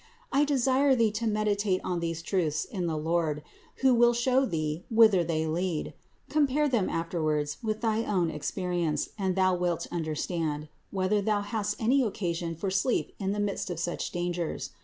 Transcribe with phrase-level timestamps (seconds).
[0.31, 3.43] I desire thee to meditate on these truths in the Lord,
[3.81, 5.93] who will show thee whither they lead;
[6.27, 11.79] compare them afterwards with thy own ex perience and thou wilt understand, whether thou hast
[11.79, 14.71] any occasion for sleep in the midst for such dangers.